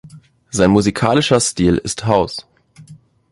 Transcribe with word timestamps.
Sein 0.49 0.71
musikalischer 0.71 1.39
Stil 1.39 1.75
ist 1.75 2.07
House. 2.07 2.47